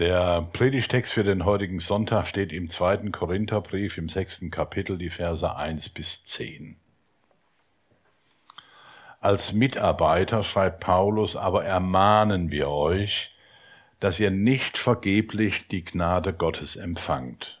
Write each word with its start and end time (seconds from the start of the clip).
Der 0.00 0.48
Predigtext 0.54 1.12
für 1.12 1.24
den 1.24 1.44
heutigen 1.44 1.78
Sonntag 1.78 2.26
steht 2.26 2.54
im 2.54 2.70
zweiten 2.70 3.12
Korintherbrief 3.12 3.98
im 3.98 4.08
sechsten 4.08 4.50
Kapitel, 4.50 4.96
die 4.96 5.10
Verse 5.10 5.54
1 5.54 5.90
bis 5.90 6.24
10. 6.24 6.76
Als 9.20 9.52
Mitarbeiter, 9.52 10.42
schreibt 10.42 10.80
Paulus, 10.80 11.36
aber 11.36 11.66
ermahnen 11.66 12.50
wir 12.50 12.70
euch, 12.70 13.36
dass 13.98 14.18
ihr 14.18 14.30
nicht 14.30 14.78
vergeblich 14.78 15.68
die 15.68 15.84
Gnade 15.84 16.32
Gottes 16.32 16.76
empfangt. 16.76 17.60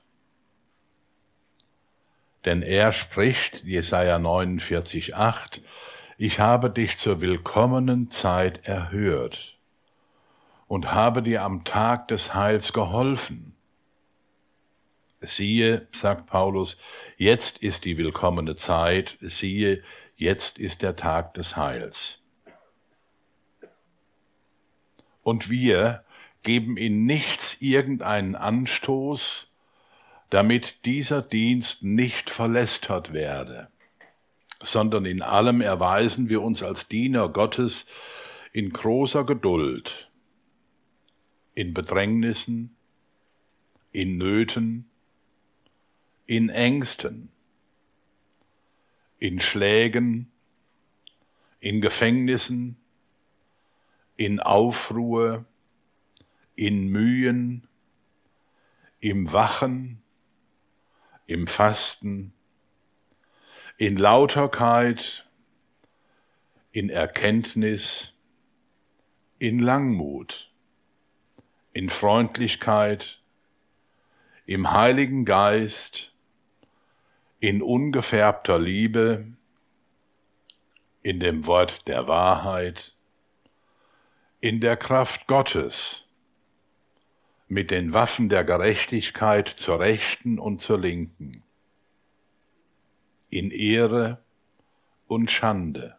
Denn 2.46 2.62
er 2.62 2.92
spricht, 2.92 3.64
Jesaja 3.64 4.18
49, 4.18 5.14
8, 5.14 5.60
ich 6.16 6.40
habe 6.40 6.70
dich 6.70 6.96
zur 6.96 7.20
willkommenen 7.20 8.10
Zeit 8.10 8.64
erhört 8.66 9.59
und 10.70 10.92
habe 10.92 11.20
dir 11.20 11.42
am 11.42 11.64
Tag 11.64 12.06
des 12.06 12.32
Heils 12.32 12.72
geholfen. 12.72 13.56
Siehe, 15.20 15.88
sagt 15.90 16.26
Paulus, 16.26 16.76
jetzt 17.16 17.58
ist 17.58 17.84
die 17.84 17.98
willkommene 17.98 18.54
Zeit, 18.54 19.18
siehe, 19.20 19.82
jetzt 20.14 20.60
ist 20.60 20.82
der 20.82 20.94
Tag 20.94 21.34
des 21.34 21.56
Heils. 21.56 22.20
Und 25.24 25.50
wir 25.50 26.04
geben 26.44 26.76
in 26.76 27.04
nichts 27.04 27.56
irgendeinen 27.58 28.36
Anstoß, 28.36 29.48
damit 30.30 30.84
dieser 30.84 31.20
Dienst 31.20 31.82
nicht 31.82 32.30
verlästert 32.30 33.12
werde, 33.12 33.66
sondern 34.62 35.04
in 35.04 35.20
allem 35.20 35.62
erweisen 35.62 36.28
wir 36.28 36.42
uns 36.42 36.62
als 36.62 36.86
Diener 36.86 37.28
Gottes 37.28 37.86
in 38.52 38.70
großer 38.70 39.24
Geduld, 39.24 40.09
in 41.60 41.74
Bedrängnissen, 41.74 42.74
in 43.92 44.16
Nöten, 44.16 44.90
in 46.24 46.48
Ängsten, 46.48 47.28
in 49.18 49.40
Schlägen, 49.40 50.32
in 51.60 51.82
Gefängnissen, 51.82 52.78
in 54.16 54.40
Aufruhr, 54.40 55.44
in 56.56 56.88
Mühen, 56.88 57.68
im 59.00 59.30
Wachen, 59.30 60.02
im 61.26 61.46
Fasten, 61.46 62.32
in 63.76 63.98
Lauterkeit, 63.98 65.28
in 66.72 66.88
Erkenntnis, 66.88 68.14
in 69.38 69.58
Langmut 69.58 70.49
in 71.72 71.88
Freundlichkeit, 71.88 73.20
im 74.46 74.72
Heiligen 74.72 75.24
Geist, 75.24 76.12
in 77.38 77.62
ungefärbter 77.62 78.58
Liebe, 78.58 79.26
in 81.02 81.20
dem 81.20 81.46
Wort 81.46 81.86
der 81.86 82.08
Wahrheit, 82.08 82.96
in 84.40 84.60
der 84.60 84.76
Kraft 84.76 85.26
Gottes, 85.28 86.06
mit 87.46 87.70
den 87.70 87.92
Waffen 87.92 88.28
der 88.28 88.44
Gerechtigkeit 88.44 89.48
zur 89.48 89.80
Rechten 89.80 90.38
und 90.38 90.60
zur 90.60 90.78
Linken, 90.78 91.42
in 93.28 93.50
Ehre 93.50 94.22
und 95.06 95.30
Schande, 95.30 95.96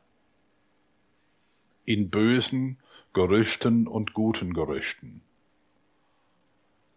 in 1.86 2.10
bösen 2.10 2.78
Gerüchten 3.14 3.88
und 3.88 4.14
guten 4.14 4.54
Gerüchten 4.54 5.22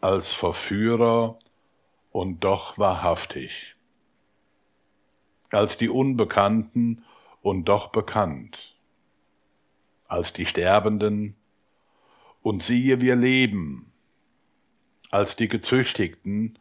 als 0.04 0.34
Verführer 0.34 1.38
und 2.10 2.44
doch 2.44 2.76
wahrhaftig, 2.76 3.74
als 5.50 5.78
die 5.78 5.88
Unbekannten 5.88 7.06
und 7.40 7.64
doch 7.70 7.86
bekannt, 7.86 8.76
als 10.06 10.34
die 10.34 10.44
Sterbenden 10.44 11.36
und 12.42 12.62
siehe, 12.62 13.00
wir 13.00 13.16
leben, 13.16 13.94
als 15.10 15.36
die 15.36 15.48
Gezüchtigten 15.48 16.58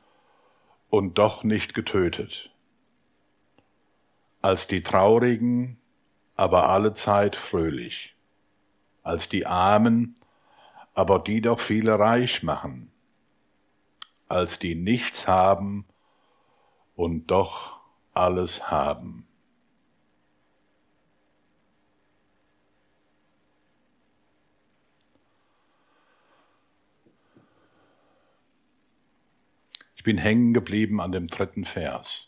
und 0.89 1.17
doch 1.17 1.43
nicht 1.43 1.73
getötet, 1.73 2.49
als 4.41 4.67
die 4.67 4.83
Traurigen, 4.83 5.81
aber 6.37 6.69
allezeit 6.69 7.35
fröhlich, 7.35 8.15
als 9.01 9.27
die 9.27 9.45
Armen, 9.45 10.15
aber 10.93 11.19
die 11.19 11.41
doch 11.41 11.59
viele 11.59 11.99
reich 11.99 12.41
machen, 12.41 12.92
als 14.33 14.59
die 14.59 14.75
nichts 14.75 15.27
haben 15.27 15.85
und 16.95 17.27
doch 17.27 17.79
alles 18.13 18.69
haben. 18.71 19.27
Ich 29.95 30.03
bin 30.03 30.17
hängen 30.17 30.53
geblieben 30.53 30.99
an 30.99 31.13
dem 31.13 31.27
dritten 31.27 31.63
Vers. 31.63 32.27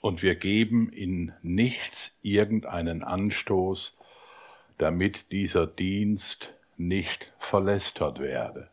Und 0.00 0.22
wir 0.22 0.36
geben 0.36 0.90
in 0.90 1.32
nichts 1.42 2.16
irgendeinen 2.22 3.02
Anstoß, 3.02 3.96
damit 4.78 5.32
dieser 5.32 5.66
Dienst 5.66 6.56
nicht 6.76 7.32
verlästert 7.38 8.20
werde. 8.20 8.70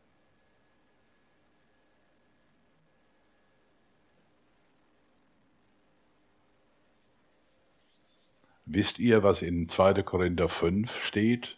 Wisst 8.71 8.99
ihr, 8.99 9.23
was 9.23 9.41
in 9.41 9.67
2. 9.67 10.03
Korinther 10.03 10.47
5 10.47 11.03
steht? 11.03 11.57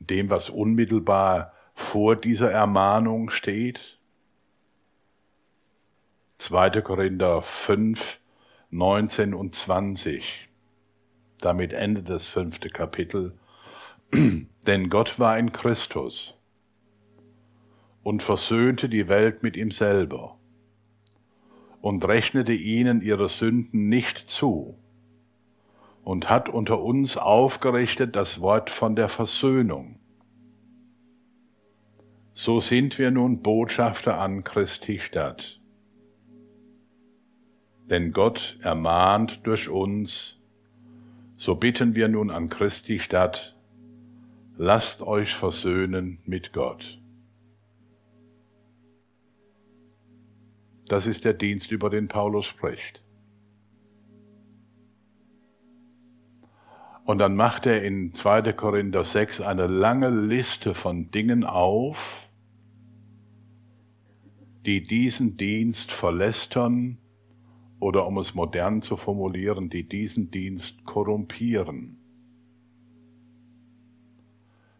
Dem, 0.00 0.28
was 0.28 0.50
unmittelbar 0.50 1.52
vor 1.72 2.16
dieser 2.16 2.50
Ermahnung 2.50 3.30
steht? 3.30 4.00
2. 6.38 6.82
Korinther 6.82 7.42
5, 7.42 8.18
19 8.70 9.34
und 9.34 9.54
20. 9.54 10.48
Damit 11.38 11.72
endet 11.72 12.08
das 12.08 12.28
fünfte 12.28 12.70
Kapitel. 12.70 13.38
Denn 14.12 14.90
Gott 14.90 15.20
war 15.20 15.38
in 15.38 15.52
Christus 15.52 16.36
und 18.02 18.24
versöhnte 18.24 18.88
die 18.88 19.06
Welt 19.06 19.44
mit 19.44 19.56
ihm 19.56 19.70
selber 19.70 20.36
und 21.86 22.04
rechnete 22.08 22.52
ihnen 22.52 23.00
ihre 23.00 23.28
Sünden 23.28 23.88
nicht 23.88 24.18
zu 24.18 24.76
und 26.02 26.28
hat 26.28 26.48
unter 26.48 26.82
uns 26.82 27.16
aufgerichtet 27.16 28.16
das 28.16 28.40
Wort 28.40 28.70
von 28.70 28.96
der 28.96 29.08
Versöhnung. 29.08 30.00
So 32.34 32.58
sind 32.58 32.98
wir 32.98 33.12
nun 33.12 33.40
Botschafter 33.40 34.18
an 34.18 34.42
Christi 34.42 34.98
Stadt. 34.98 35.60
Denn 37.88 38.10
Gott 38.10 38.58
ermahnt 38.62 39.46
durch 39.46 39.68
uns, 39.68 40.40
so 41.36 41.54
bitten 41.54 41.94
wir 41.94 42.08
nun 42.08 42.32
an 42.32 42.48
Christi 42.48 42.98
Stadt, 42.98 43.56
lasst 44.56 45.02
euch 45.02 45.36
versöhnen 45.36 46.18
mit 46.24 46.52
Gott. 46.52 47.00
Das 50.88 51.06
ist 51.06 51.24
der 51.24 51.34
Dienst, 51.34 51.72
über 51.72 51.90
den 51.90 52.08
Paulus 52.08 52.46
spricht. 52.46 53.02
Und 57.04 57.18
dann 57.18 57.36
macht 57.36 57.66
er 57.66 57.84
in 57.84 58.12
2. 58.14 58.52
Korinther 58.52 59.04
6 59.04 59.40
eine 59.40 59.68
lange 59.68 60.10
Liste 60.10 60.74
von 60.74 61.10
Dingen 61.12 61.44
auf, 61.44 62.28
die 64.66 64.82
diesen 64.82 65.36
Dienst 65.36 65.92
verlästern 65.92 66.98
oder 67.78 68.06
um 68.06 68.18
es 68.18 68.34
modern 68.34 68.82
zu 68.82 68.96
formulieren, 68.96 69.70
die 69.70 69.88
diesen 69.88 70.32
Dienst 70.32 70.84
korrumpieren, 70.84 71.98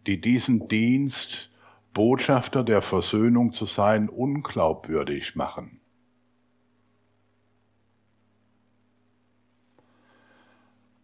die 0.09 0.21
diesen 0.21 0.67
Dienst, 0.67 1.53
Botschafter 1.95 2.65
der 2.65 2.83
Versöhnung 2.83 3.53
zu 3.53 3.67
sein, 3.67 4.09
unglaubwürdig 4.09 5.37
machen. 5.37 5.81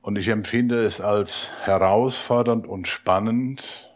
Und 0.03 0.17
ich 0.17 0.29
empfinde 0.29 0.85
es 0.85 1.01
als 1.01 1.51
herausfordernd 1.61 2.67
und 2.67 2.89
spannend, 2.89 3.89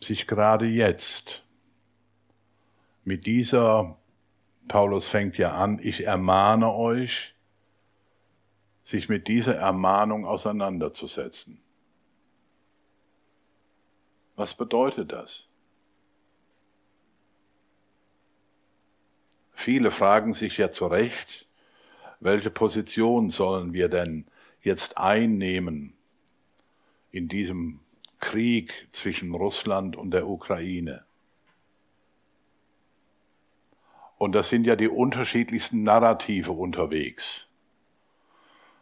sich 0.00 0.26
gerade 0.26 0.66
jetzt 0.66 1.44
mit 3.04 3.24
dieser, 3.24 3.96
Paulus 4.68 5.08
fängt 5.08 5.38
ja 5.38 5.54
an, 5.54 5.80
ich 5.82 6.04
ermahne 6.04 6.72
euch, 6.74 7.34
sich 8.82 9.08
mit 9.08 9.28
dieser 9.28 9.56
Ermahnung 9.56 10.26
auseinanderzusetzen. 10.26 11.62
Was 14.36 14.54
bedeutet 14.54 15.10
das? 15.10 15.48
Viele 19.52 19.90
fragen 19.90 20.34
sich 20.34 20.58
ja 20.58 20.70
zu 20.70 20.86
Recht, 20.86 21.48
welche 22.20 22.50
Position 22.50 23.30
sollen 23.30 23.72
wir 23.72 23.88
denn 23.88 24.26
jetzt 24.64 24.98
einnehmen 24.98 25.94
in 27.10 27.28
diesem 27.28 27.80
Krieg 28.18 28.88
zwischen 28.90 29.34
Russland 29.34 29.96
und 29.96 30.10
der 30.10 30.26
Ukraine? 30.26 31.04
Und 34.16 34.32
das 34.32 34.48
sind 34.48 34.66
ja 34.66 34.76
die 34.76 34.88
unterschiedlichsten 34.88 35.82
Narrative 35.82 36.52
unterwegs. 36.52 37.48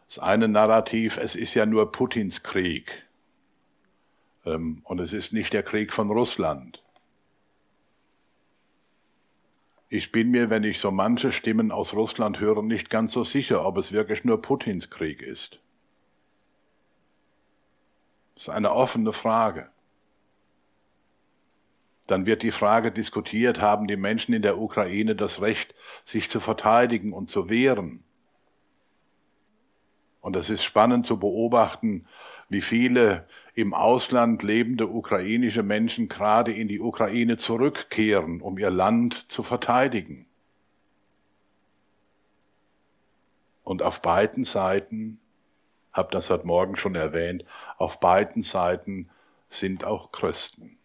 Das 0.07 0.19
eine 0.19 0.47
Narrativ, 0.47 1.17
es 1.17 1.35
ist 1.35 1.53
ja 1.53 1.65
nur 1.65 1.91
Putins 1.91 2.43
Krieg. 2.43 3.07
Ähm, 4.45 4.81
und 4.83 4.99
es 4.99 5.11
ist 5.11 5.33
nicht 5.33 5.53
der 5.53 5.63
Krieg 5.63 5.91
von 5.91 6.11
Russland. 6.11 6.83
Ich 9.89 10.11
bin 10.11 10.31
mir, 10.31 10.49
wenn 10.49 10.63
ich 10.63 10.79
so 10.79 10.91
manche 10.91 11.31
Stimmen 11.31 11.71
aus 11.71 11.93
Russland 11.93 12.39
höre, 12.39 12.63
nicht 12.63 12.89
ganz 12.89 13.11
so 13.11 13.23
sicher, 13.23 13.65
ob 13.65 13.77
es 13.77 13.91
wirklich 13.91 14.23
nur 14.23 14.41
Putins 14.41 14.89
Krieg 14.89 15.21
ist. 15.21 15.61
Das 18.35 18.43
ist 18.43 18.49
eine 18.49 18.71
offene 18.71 19.13
Frage. 19.13 19.69
Dann 22.07 22.25
wird 22.25 22.43
die 22.43 22.51
Frage 22.51 22.91
diskutiert, 22.91 23.61
haben 23.61 23.87
die 23.87 23.95
Menschen 23.95 24.33
in 24.33 24.41
der 24.41 24.57
Ukraine 24.57 25.15
das 25.15 25.41
Recht, 25.41 25.73
sich 26.03 26.29
zu 26.29 26.39
verteidigen 26.39 27.13
und 27.13 27.29
zu 27.29 27.49
wehren? 27.49 28.03
Und 30.19 30.35
es 30.35 30.49
ist 30.49 30.63
spannend 30.63 31.05
zu 31.05 31.19
beobachten, 31.19 32.05
wie 32.49 32.61
viele 32.61 33.27
im 33.55 33.73
Ausland 33.73 34.43
lebende 34.43 34.87
ukrainische 34.87 35.63
Menschen 35.63 36.07
gerade 36.07 36.53
in 36.53 36.67
die 36.67 36.79
Ukraine 36.79 37.37
zurückkehren, 37.37 38.41
um 38.41 38.57
ihr 38.57 38.69
Land 38.69 39.31
zu 39.31 39.43
verteidigen. 39.43 40.25
Und 43.63 43.81
auf 43.81 44.01
beiden 44.01 44.43
Seiten, 44.43 45.19
habe 45.93 46.09
das 46.11 46.29
heute 46.29 46.47
Morgen 46.47 46.75
schon 46.75 46.95
erwähnt, 46.95 47.45
auf 47.77 47.99
beiden 47.99 48.41
Seiten 48.41 49.09
sind 49.49 49.85
auch 49.85 50.11
Christen. 50.11 50.77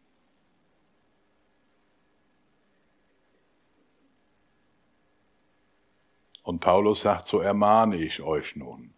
Und 6.43 6.61
Paulus 6.61 7.03
sagt, 7.03 7.27
so 7.27 7.41
ermahne 7.41 7.97
ich 7.97 8.23
euch 8.23 8.57
nun. 8.57 8.95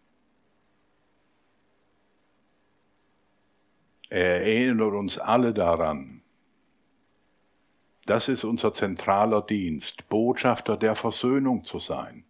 Er 4.08 4.44
erinnert 4.44 4.92
uns 4.92 5.18
alle 5.18 5.54
daran. 5.54 6.22
Das 8.06 8.28
ist 8.28 8.42
unser 8.42 8.72
zentraler 8.72 9.42
Dienst, 9.42 10.08
Botschafter 10.08 10.76
der 10.76 10.96
Versöhnung 10.96 11.64
zu 11.64 11.78
sein. 11.78 12.24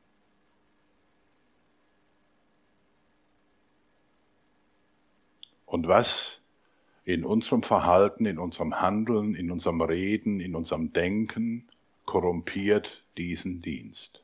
Und 5.71 5.87
was 5.87 6.43
in 7.05 7.25
unserem 7.25 7.63
Verhalten, 7.63 8.27
in 8.27 8.41
unserem 8.41 8.81
Handeln, 8.81 9.37
in 9.37 9.53
unserem 9.53 9.81
Reden, 9.81 10.41
in 10.41 10.57
unserem 10.57 10.93
Denken 10.93 11.69
korrumpiert 12.07 13.05
diesen 13.17 13.63
Dienst. 13.63 14.21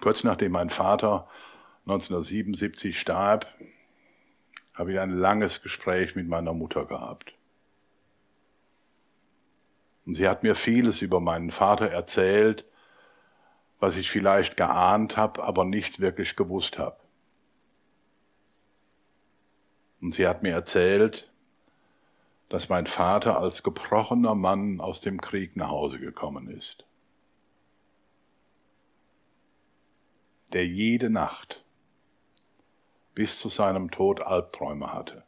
Kurz 0.00 0.24
nachdem 0.24 0.52
mein 0.52 0.70
Vater 0.70 1.28
1977 1.84 2.98
starb, 2.98 3.46
habe 4.74 4.94
ich 4.94 5.00
ein 5.00 5.18
langes 5.18 5.60
Gespräch 5.60 6.16
mit 6.16 6.28
meiner 6.28 6.54
Mutter 6.54 6.86
gehabt. 6.86 7.34
Und 10.06 10.14
sie 10.14 10.26
hat 10.26 10.42
mir 10.42 10.54
vieles 10.54 11.02
über 11.02 11.20
meinen 11.20 11.50
Vater 11.50 11.90
erzählt, 11.90 12.64
was 13.82 13.96
ich 13.96 14.08
vielleicht 14.08 14.56
geahnt 14.56 15.16
habe, 15.16 15.42
aber 15.42 15.64
nicht 15.64 15.98
wirklich 15.98 16.36
gewusst 16.36 16.78
habe. 16.78 17.00
Und 20.00 20.14
sie 20.14 20.28
hat 20.28 20.44
mir 20.44 20.52
erzählt, 20.52 21.28
dass 22.48 22.68
mein 22.68 22.86
Vater 22.86 23.40
als 23.40 23.64
gebrochener 23.64 24.36
Mann 24.36 24.80
aus 24.80 25.00
dem 25.00 25.20
Krieg 25.20 25.56
nach 25.56 25.70
Hause 25.70 25.98
gekommen 25.98 26.48
ist. 26.48 26.86
der 30.52 30.66
jede 30.66 31.08
Nacht 31.08 31.64
bis 33.14 33.38
zu 33.40 33.48
seinem 33.48 33.90
Tod 33.90 34.20
Albträume 34.20 34.92
hatte. 34.92 35.24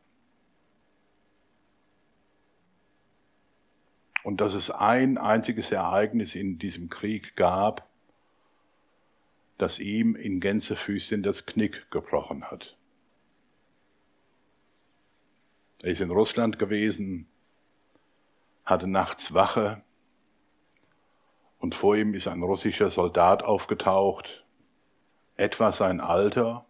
Und 4.22 4.42
dass 4.42 4.52
es 4.52 4.70
ein 4.70 5.16
einziges 5.16 5.72
Ereignis 5.72 6.34
in 6.34 6.58
diesem 6.58 6.90
Krieg 6.90 7.36
gab, 7.36 7.88
das 9.58 9.78
ihm 9.78 10.16
in 10.16 10.40
Gänsefüßchen 10.40 11.22
das 11.22 11.46
Knick 11.46 11.90
gebrochen 11.90 12.50
hat. 12.50 12.76
Er 15.82 15.90
ist 15.90 16.00
in 16.00 16.10
Russland 16.10 16.58
gewesen, 16.58 17.28
hatte 18.64 18.86
nachts 18.86 19.34
Wache 19.34 19.82
und 21.58 21.74
vor 21.74 21.96
ihm 21.96 22.14
ist 22.14 22.28
ein 22.28 22.42
russischer 22.42 22.90
Soldat 22.90 23.42
aufgetaucht, 23.42 24.44
etwa 25.36 25.72
sein 25.72 26.00
Alter, 26.00 26.66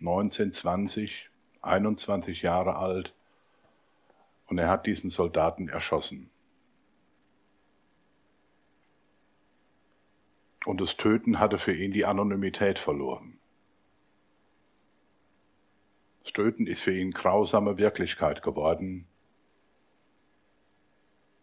19, 0.00 0.52
20, 0.52 1.30
21 1.62 2.42
Jahre 2.42 2.76
alt, 2.76 3.14
und 4.46 4.58
er 4.58 4.68
hat 4.68 4.86
diesen 4.86 5.10
Soldaten 5.10 5.68
erschossen. 5.68 6.30
Und 10.68 10.82
das 10.82 10.98
Töten 10.98 11.38
hatte 11.38 11.56
für 11.56 11.74
ihn 11.74 11.92
die 11.92 12.04
Anonymität 12.04 12.78
verloren. 12.78 13.38
Das 16.22 16.34
Töten 16.34 16.66
ist 16.66 16.82
für 16.82 16.94
ihn 16.94 17.10
grausame 17.10 17.78
Wirklichkeit 17.78 18.42
geworden, 18.42 19.06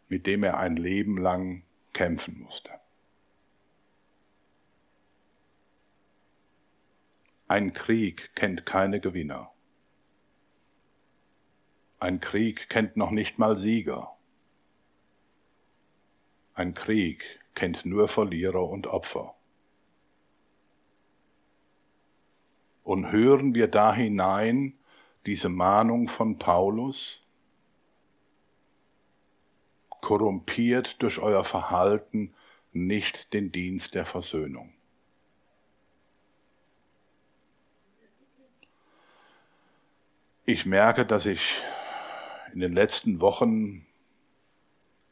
mit 0.10 0.28
dem 0.28 0.44
er 0.44 0.60
ein 0.60 0.76
Leben 0.76 1.18
lang 1.18 1.64
kämpfen 1.92 2.40
musste. 2.40 2.70
Ein 7.48 7.74
Krieg 7.74 8.36
kennt 8.36 8.68
keine 8.68 9.00
Gewinner. 9.00 9.52
Ein 11.98 12.20
Krieg 12.20 12.70
kennt 12.70 12.96
noch 12.96 13.10
nicht 13.10 13.40
mal 13.40 13.58
Sieger. 13.58 14.16
Ein 16.54 16.76
Krieg 16.76 17.40
kennt 17.56 17.86
nur 17.86 18.08
Verlierer 18.08 18.70
und 18.70 18.88
Opfer. 18.88 19.34
Und 22.84 23.12
hören 23.12 23.56
wir 23.56 23.68
da 23.68 23.94
hinein 23.94 24.78
diese 25.26 25.50
Mahnung 25.50 26.08
von 26.08 26.38
Paulus, 26.38 27.24
korrumpiert 30.02 31.02
durch 31.02 31.18
euer 31.18 31.44
Verhalten 31.44 32.36
nicht 32.74 33.34
den 33.34 33.52
Dienst 33.52 33.96
der 33.96 34.06
Versöhnung. 34.06 34.72
Ich 40.46 40.68
merke, 40.68 41.08
dass 41.08 41.26
ich 41.26 41.64
in 42.54 42.60
den 42.60 42.74
letzten 42.74 43.20
Wochen 43.20 43.88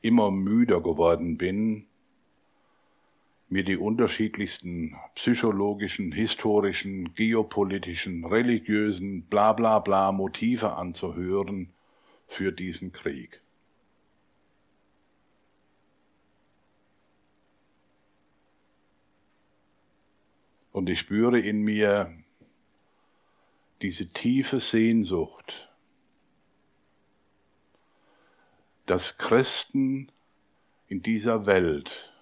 immer 0.01 0.29
müder 0.29 0.79
geworden 0.79 1.38
bin, 1.39 1.88
mir 3.53 3.63
die 3.63 3.77
unterschiedlichsten 3.77 4.95
psychologischen, 5.13 6.12
historischen, 6.12 7.13
geopolitischen, 7.13 8.25
religiösen, 8.25 9.27
bla 9.27 9.53
bla 9.53 9.77
bla 9.77 10.12
Motive 10.12 10.74
anzuhören 10.74 11.72
für 12.25 12.51
diesen 12.51 12.91
Krieg. 12.91 13.41
Und 20.72 20.89
ich 20.89 21.00
spüre 21.00 21.39
in 21.39 21.62
mir 21.62 22.12
diese 23.83 24.07
tiefe 24.07 24.62
Sehnsucht, 24.62 25.72
dass 28.88 29.19
Christen 29.19 30.12
in 30.88 31.03
dieser 31.03 31.45
Welt, 31.45 32.12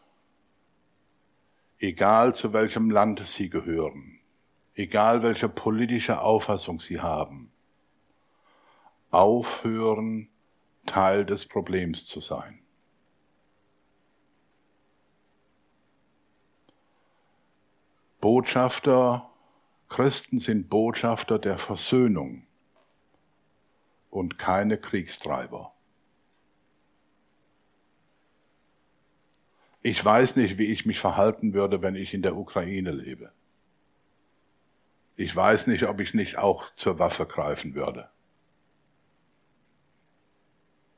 egal 1.81 2.35
zu 2.35 2.53
welchem 2.53 2.91
Land 2.91 3.25
sie 3.25 3.50
gehören, 3.50 4.19
egal 4.75 5.23
welche 5.23 5.50
politische 5.50 6.21
Auffassung 6.21 6.79
sie 6.79 7.01
haben, 7.01 7.51
aufhören, 9.09 10.29
Teil 10.85 11.25
des 11.25 11.47
Problems 11.47 12.05
zu 12.05 12.19
sein. 12.19 12.59
Botschafter, 18.19 19.29
Christen 19.89 20.38
sind 20.38 20.69
Botschafter 20.69 21.39
der 21.39 21.57
Versöhnung 21.57 22.45
und 24.11 24.38
keine 24.38 24.77
Kriegstreiber. 24.77 25.73
Ich 29.83 30.03
weiß 30.03 30.35
nicht, 30.35 30.57
wie 30.59 30.65
ich 30.65 30.85
mich 30.85 31.00
verhalten 31.00 31.53
würde, 31.53 31.81
wenn 31.81 31.95
ich 31.95 32.13
in 32.13 32.21
der 32.21 32.38
Ukraine 32.38 32.91
lebe. 32.91 33.31
Ich 35.15 35.35
weiß 35.35 35.67
nicht, 35.67 35.83
ob 35.83 36.00
ich 36.00 36.13
nicht 36.13 36.38
auch 36.38 36.73
zur 36.75 37.00
Waffe 37.00 37.25
greifen 37.25 37.73
würde. 37.73 38.09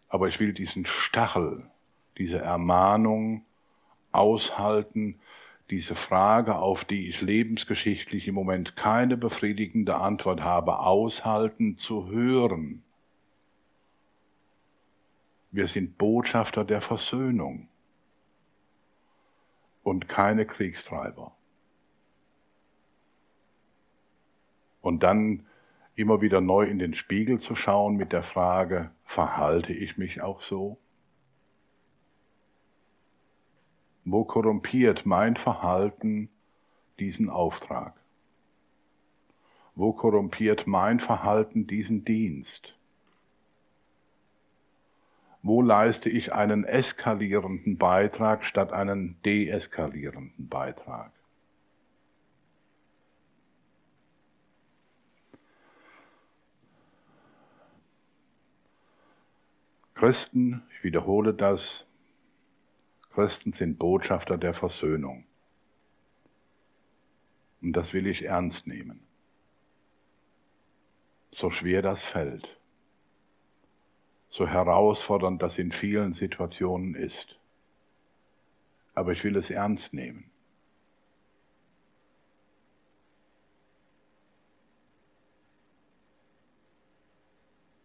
Aber 0.09 0.27
ich 0.27 0.39
will 0.39 0.53
diesen 0.53 0.85
Stachel, 0.85 1.65
diese 2.17 2.39
Ermahnung 2.39 3.45
aushalten, 4.11 5.19
diese 5.69 5.95
Frage, 5.95 6.57
auf 6.57 6.85
die 6.85 7.07
ich 7.07 7.21
lebensgeschichtlich 7.21 8.27
im 8.27 8.35
Moment 8.35 8.75
keine 8.75 9.17
befriedigende 9.17 9.95
Antwort 9.95 10.41
habe, 10.41 10.79
aushalten 10.79 11.77
zu 11.77 12.09
hören. 12.09 12.83
Wir 15.51 15.67
sind 15.67 15.97
Botschafter 15.97 16.65
der 16.65 16.81
Versöhnung 16.81 17.69
und 19.83 20.07
keine 20.07 20.45
Kriegstreiber. 20.45 21.35
Und 24.81 25.03
dann 25.03 25.45
immer 25.95 26.21
wieder 26.21 26.41
neu 26.41 26.63
in 26.63 26.79
den 26.79 26.93
Spiegel 26.93 27.39
zu 27.39 27.55
schauen 27.55 27.95
mit 27.95 28.11
der 28.11 28.23
Frage, 28.23 28.91
verhalte 29.03 29.73
ich 29.73 29.97
mich 29.97 30.21
auch 30.21 30.41
so? 30.41 30.77
Wo 34.05 34.25
korrumpiert 34.25 35.05
mein 35.05 35.35
Verhalten 35.35 36.29
diesen 36.99 37.29
Auftrag? 37.29 37.95
Wo 39.75 39.93
korrumpiert 39.93 40.67
mein 40.67 40.99
Verhalten 40.99 41.67
diesen 41.67 42.03
Dienst? 42.03 42.77
Wo 45.45 45.62
leiste 45.62 46.09
ich 46.09 46.31
einen 46.31 46.63
eskalierenden 46.63 47.77
Beitrag 47.77 48.45
statt 48.45 48.71
einen 48.71 49.21
deeskalierenden 49.23 50.47
Beitrag? 50.47 51.12
Christen, 59.93 60.63
ich 60.71 60.83
wiederhole 60.85 61.33
das, 61.33 61.88
Christen 63.13 63.51
sind 63.51 63.77
Botschafter 63.77 64.38
der 64.38 64.53
Versöhnung. 64.53 65.25
Und 67.62 67.73
das 67.73 67.93
will 67.93 68.07
ich 68.07 68.23
ernst 68.23 68.65
nehmen. 68.65 69.03
So 71.31 71.51
schwer 71.51 71.81
das 71.81 72.03
fällt, 72.05 72.59
so 74.33 74.47
herausfordernd 74.47 75.43
das 75.43 75.59
in 75.59 75.71
vielen 75.71 76.11
Situationen 76.11 76.95
ist. 76.95 77.39
Aber 78.95 79.11
ich 79.11 79.23
will 79.23 79.35
es 79.35 79.51
ernst 79.51 79.93
nehmen. 79.93 80.31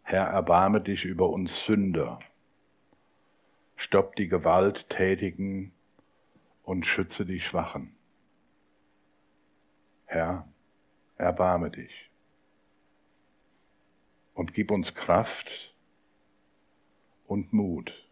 Herr, 0.04 0.24
erbarme 0.24 0.80
dich 0.80 1.04
über 1.04 1.28
uns 1.28 1.66
Sünder. 1.66 2.18
Stopp 3.76 4.16
die 4.16 4.28
Gewalttätigen 4.28 5.72
und 6.62 6.86
schütze 6.86 7.26
die 7.26 7.40
Schwachen. 7.40 7.94
Herr, 10.06 10.48
erbarme 11.18 11.70
dich 11.70 12.10
und 14.32 14.54
gib 14.54 14.70
uns 14.70 14.94
Kraft 14.94 15.74
und 17.28 17.52
Mut, 17.52 18.08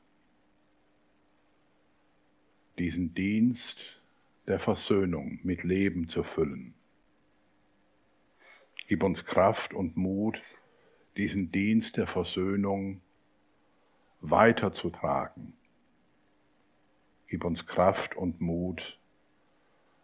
diesen 2.78 3.14
Dienst 3.14 4.02
der 4.46 4.58
Versöhnung 4.58 5.40
mit 5.42 5.64
Leben 5.64 6.06
zu 6.06 6.22
füllen. 6.22 6.74
Gib 8.86 9.02
uns 9.02 9.24
Kraft 9.24 9.74
und 9.74 9.96
Mut, 9.96 10.40
diesen 11.16 11.50
Dienst 11.50 11.96
der 11.96 12.06
Versöhnung 12.06 13.00
weiterzutragen. 14.20 15.54
Gib 17.26 17.44
uns 17.44 17.66
Kraft 17.66 18.16
und 18.16 18.40
Mut, 18.40 19.00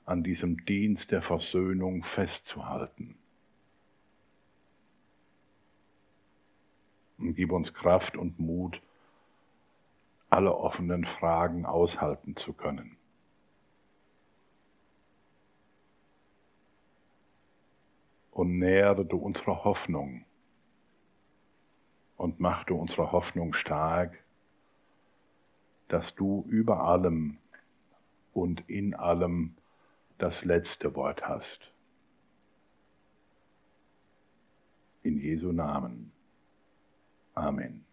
an 0.06 0.24
diesem 0.24 0.64
Dienst 0.64 1.12
der 1.12 1.22
Versöhnung 1.22 2.02
festzuhalten. 2.02 3.16
Und 7.18 7.34
gib 7.34 7.52
uns 7.52 7.72
Kraft 7.72 8.16
und 8.16 8.40
Mut, 8.40 8.82
alle 10.32 10.56
offenen 10.56 11.04
Fragen 11.04 11.66
aushalten 11.66 12.36
zu 12.36 12.54
können. 12.54 12.96
Und 18.30 18.58
nähere 18.58 19.04
du 19.04 19.18
unsere 19.18 19.62
Hoffnung 19.64 20.24
und 22.16 22.40
mach 22.40 22.64
du 22.64 22.76
unsere 22.76 23.12
Hoffnung 23.12 23.52
stark, 23.52 24.24
dass 25.88 26.14
du 26.14 26.46
über 26.48 26.80
allem 26.80 27.36
und 28.32 28.66
in 28.70 28.94
allem 28.94 29.54
das 30.16 30.46
letzte 30.46 30.94
Wort 30.94 31.28
hast. 31.28 31.74
In 35.02 35.18
Jesu 35.18 35.52
Namen. 35.52 36.10
Amen. 37.34 37.84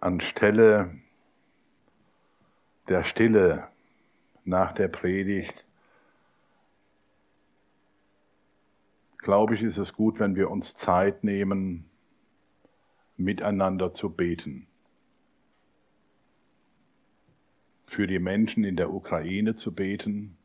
Anstelle 0.00 0.98
der 2.88 3.04
Stille 3.04 3.68
nach 4.44 4.72
der 4.72 4.88
Predigt, 4.88 5.66
glaube 9.18 9.54
ich, 9.54 9.62
ist 9.62 9.76
es 9.76 9.92
gut, 9.92 10.18
wenn 10.18 10.34
wir 10.36 10.50
uns 10.50 10.74
Zeit 10.74 11.22
nehmen, 11.22 11.90
miteinander 13.18 13.92
zu 13.92 14.10
beten. 14.10 14.66
Für 17.86 18.06
die 18.06 18.18
Menschen 18.18 18.64
in 18.64 18.76
der 18.76 18.92
Ukraine 18.92 19.54
zu 19.54 19.74
beten, 19.74 20.38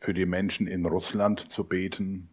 für 0.00 0.14
die 0.14 0.26
Menschen 0.26 0.66
in 0.66 0.84
Russland 0.84 1.52
zu 1.52 1.68
beten, 1.68 2.28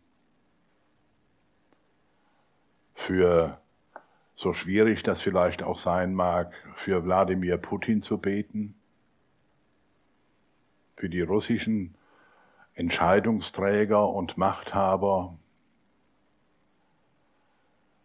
für, 2.95 3.61
so 4.39 4.53
schwierig 4.53 5.03
das 5.03 5.19
vielleicht 5.19 5.63
auch 5.63 5.77
sein 5.77 6.13
mag, 6.13 6.53
für 6.73 7.03
Wladimir 7.03 7.57
Putin 7.57 8.01
zu 8.01 8.19
beten 8.19 8.73
für 10.95 11.09
die 11.09 11.19
russischen 11.19 11.93
Entscheidungsträger 12.73 14.07
und 14.07 14.37
Machthaber, 14.37 15.37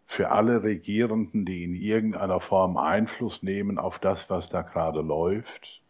für 0.05 0.31
alle 0.31 0.63
Regierenden, 0.63 1.45
die 1.45 1.63
in 1.63 1.73
irgendeiner 1.73 2.41
Form 2.41 2.75
Einfluss 2.75 3.41
nehmen 3.41 3.79
auf 3.79 3.97
das, 3.97 4.29
was 4.29 4.49
da 4.49 4.61
gerade 4.61 5.01
läuft. 5.01 5.81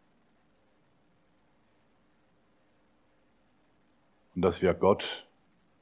Und 4.36 4.44
dass 4.44 4.62
wir 4.62 4.76
Gott 4.76 5.28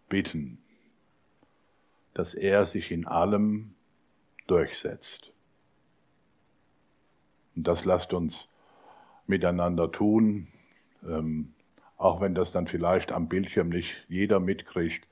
bitten, 0.08 0.58
dass 2.14 2.34
er 2.34 2.64
sich 2.66 2.92
in 2.92 3.06
allem 3.06 3.76
durchsetzt. 4.48 5.32
Und 7.56 7.68
das 7.68 7.86
lasst 7.86 8.14
uns 8.14 8.50
miteinander 9.28 9.92
tun 9.92 10.48
ähm, 11.08 11.54
auch 11.98 12.22
wenn 12.22 12.36
das 12.36 12.52
dann 12.52 12.68
vielleicht 12.68 13.12
am 13.12 13.28
Bildschirm 13.28 13.70
nicht 13.70 14.06
jeder 14.10 14.40
mitkriegt. 14.40 15.08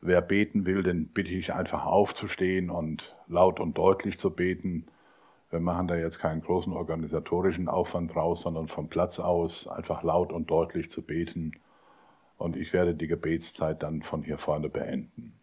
Wer 0.00 0.22
beten 0.22 0.64
will, 0.64 0.82
den 0.82 1.08
bitte 1.08 1.32
ich 1.32 1.52
einfach 1.52 1.84
aufzustehen 1.84 2.70
und 2.70 3.16
laut 3.26 3.60
und 3.60 3.76
deutlich 3.76 4.18
zu 4.18 4.30
beten. 4.30 4.86
Wir 5.50 5.60
machen 5.60 5.88
da 5.88 5.96
jetzt 5.96 6.20
keinen 6.20 6.40
großen 6.40 6.72
organisatorischen 6.72 7.68
Aufwand 7.68 8.14
draus, 8.14 8.42
sondern 8.42 8.68
vom 8.68 8.88
Platz 8.88 9.18
aus 9.18 9.66
einfach 9.66 10.02
laut 10.02 10.32
und 10.32 10.48
deutlich 10.50 10.88
zu 10.88 11.02
beten. 11.02 11.52
Und 12.38 12.56
ich 12.56 12.72
werde 12.72 12.94
die 12.94 13.08
Gebetszeit 13.08 13.82
dann 13.82 14.02
von 14.02 14.22
hier 14.22 14.38
vorne 14.38 14.70
beenden. 14.70 15.34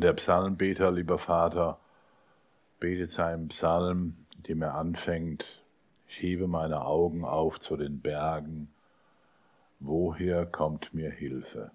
Und 0.00 0.04
der 0.04 0.14
Psalmbeter, 0.14 0.90
lieber 0.92 1.18
Vater, 1.18 1.78
betet 2.78 3.10
seinen 3.10 3.48
Psalm, 3.48 4.16
dem 4.48 4.62
er 4.62 4.74
anfängt, 4.74 5.62
ich 6.08 6.22
hebe 6.22 6.46
meine 6.46 6.86
Augen 6.86 7.26
auf 7.26 7.60
zu 7.60 7.76
den 7.76 8.00
Bergen, 8.00 8.72
woher 9.78 10.46
kommt 10.46 10.94
mir 10.94 11.10
Hilfe? 11.10 11.72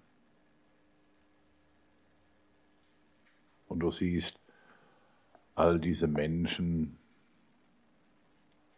Und 3.68 3.78
du 3.78 3.92
siehst 3.92 4.40
all 5.54 5.78
diese 5.78 6.08
Menschen 6.08 6.98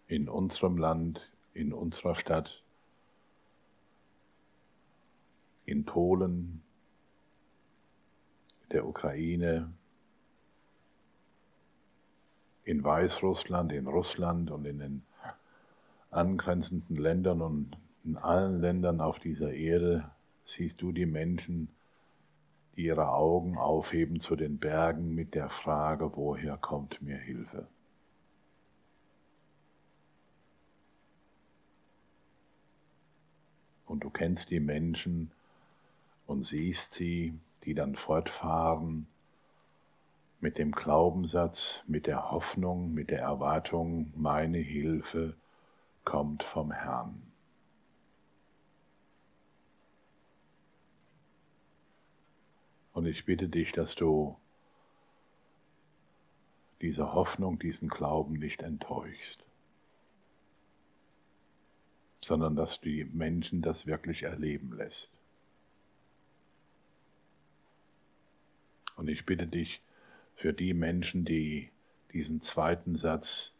in 0.09 0.29
unserem 0.29 0.77
Land, 0.77 1.33
in 1.55 1.73
unserer 1.73 2.17
Stadt, 2.17 2.63
in 5.65 5.87
Polen, 5.87 6.63
der 8.73 8.87
Ukraine, 8.87 9.73
in 12.65 12.85
Weißrussland, 12.85 13.73
in 13.73 13.87
Russland 13.87 14.51
und 14.51 14.67
in 14.67 14.79
den 14.79 15.03
angrenzenden 16.11 16.97
Ländern 16.97 17.41
und 17.41 17.79
in 18.05 18.17
allen 18.19 18.61
Ländern 18.61 19.01
auf 19.01 19.19
dieser 19.19 19.55
Erde 19.55 20.11
siehst 20.45 20.83
du 20.83 20.93
die 20.93 21.07
Menschen, 21.07 21.69
die 22.77 22.85
ihre 22.85 23.11
Augen 23.13 23.57
aufheben 23.57 24.21
zu 24.21 24.37
den 24.37 24.59
Bergen 24.59 25.15
mit 25.15 25.35
der 25.35 25.49
Frage, 25.49 26.15
woher 26.15 26.57
kommt 26.57 27.01
mir 27.03 27.17
Hilfe? 27.17 27.67
Und 33.87 34.05
du 34.05 34.11
kennst 34.11 34.51
die 34.51 34.61
Menschen 34.61 35.31
und 36.27 36.43
siehst 36.43 36.93
sie, 36.93 37.35
die 37.69 37.75
dann 37.75 37.97
fortfahren 37.97 39.07
mit 40.41 40.57
dem 40.57 40.73
Glaubenssatz, 40.73 41.85
mit 41.87 42.07
der 42.07 42.31
Hoffnung, 42.31 42.95
mit 42.95 43.11
der 43.11 43.21
Erwartung, 43.21 44.11
meine 44.17 44.57
Hilfe 44.57 45.37
kommt 46.03 46.43
vom 46.43 46.73
Herrn. 46.73 47.31
Und 52.95 53.05
ich 53.05 53.27
bitte 53.27 53.51
dich, 53.51 53.73
dass 53.73 53.95
du 53.95 54.39
diese 56.81 57.13
Hoffnung, 57.13 57.59
diesen 57.59 57.91
Glauben 57.91 58.39
nicht 58.39 58.63
enttäuschst, 58.63 59.45
sondern 62.23 62.57
dass 62.57 62.81
du 62.81 62.89
die 62.89 63.05
Menschen 63.05 63.61
das 63.61 63.87
wirklich 63.87 64.23
erleben 64.23 64.73
lässt. 64.73 65.18
Und 68.99 69.09
ich 69.09 69.25
bitte 69.25 69.47
dich 69.47 69.81
für 70.35 70.53
die 70.53 70.75
Menschen, 70.75 71.25
die 71.25 71.71
diesen 72.13 72.43
zweiten 72.43 72.95
Satz 72.95 73.55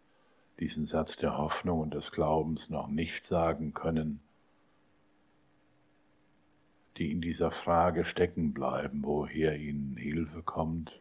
diesen 0.59 0.87
Satz 0.87 1.17
der 1.17 1.39
Hoffnung 1.39 1.81
und 1.81 1.95
des 1.95 2.11
Glaubens 2.11 2.69
noch 2.69 2.89
nicht 2.89 3.25
sagen 3.25 3.75
können, 3.75 4.21
die 6.97 7.13
in 7.13 7.21
dieser 7.21 7.51
Frage 7.51 8.05
stecken 8.05 8.53
bleiben, 8.53 9.05
woher 9.05 9.57
ihnen 9.57 9.97
Hilfe 9.97 10.43
kommt, 10.43 11.01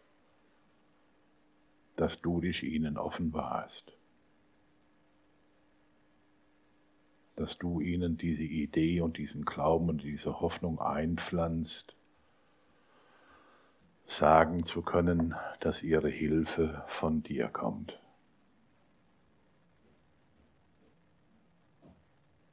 dass 1.95 2.21
du 2.21 2.39
dich 2.39 2.61
ihnen 2.61 2.97
offenbarst, 2.97 3.97
dass 7.35 7.57
du 7.57 7.79
ihnen 7.79 8.17
diese 8.17 8.43
Idee 8.43 9.01
und 9.01 9.17
diesen 9.17 9.43
Glauben 9.43 9.89
und 9.89 10.03
diese 10.03 10.39
Hoffnung 10.39 10.79
einpflanzt, 10.79 11.96
sagen 14.07 14.63
zu 14.63 14.81
können, 14.81 15.35
dass 15.59 15.83
ihre 15.83 16.09
Hilfe 16.09 16.83
von 16.87 17.21
dir 17.21 17.49
kommt. 17.49 18.01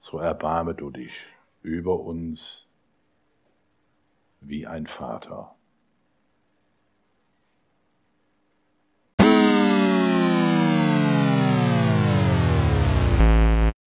so 0.04 0.18
erbarme 0.18 0.74
du 0.74 0.90
dich 0.90 1.14
über 1.62 1.98
uns 1.98 2.68
wie 4.42 4.66
ein 4.66 4.86
Vater. 4.86 5.56